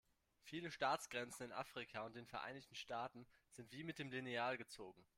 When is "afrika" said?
1.51-2.03